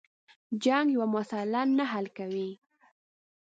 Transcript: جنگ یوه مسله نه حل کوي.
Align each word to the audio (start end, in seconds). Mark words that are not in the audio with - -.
جنگ 0.63 0.87
یوه 0.95 1.07
مسله 1.15 1.61
نه 1.77 1.85
حل 1.91 2.05
کوي. 2.17 2.49